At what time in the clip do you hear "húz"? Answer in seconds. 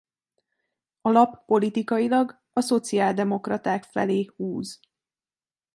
4.35-4.79